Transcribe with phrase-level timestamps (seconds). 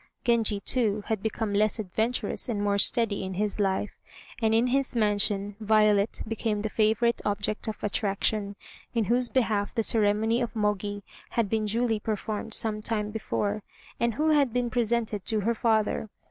[0.25, 3.99] Genji, too, had become less adventurous and more steady in his life;
[4.41, 8.55] and in his mansion Violet became the favorite object of attraction,
[8.95, 13.61] in whose behalf the ceremony of Mogi had been duly performed some time before,
[13.99, 16.09] and who had been presented to her father.